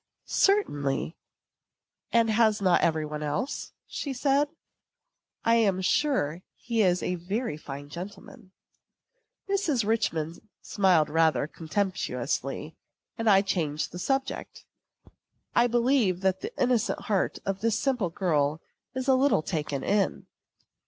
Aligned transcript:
"Certainly; 0.25 1.15
and 2.11 2.31
has 2.31 2.59
not 2.59 2.81
every 2.81 3.05
body 3.05 3.23
else?" 3.23 3.71
said 3.87 4.47
she. 4.49 4.49
"I 5.45 5.53
am 5.57 5.79
sure 5.81 6.41
he 6.55 6.81
is 6.81 7.03
a 7.03 7.13
very 7.17 7.55
fine 7.55 7.87
gentleman." 7.87 8.51
Mrs. 9.47 9.85
Richman 9.85 10.37
smiled 10.63 11.07
rather 11.07 11.45
contemptuously, 11.45 12.75
and 13.15 13.29
I 13.29 13.43
changed 13.43 13.91
the 13.91 13.99
subject. 13.99 14.65
I 15.53 15.67
believe 15.67 16.21
that 16.21 16.41
the 16.41 16.51
innocent 16.59 17.01
heart 17.01 17.37
of 17.45 17.61
this 17.61 17.77
simple 17.79 18.09
girl 18.09 18.59
is 18.95 19.07
a 19.07 19.13
little 19.13 19.43
taken 19.43 19.83
in. 19.83 20.25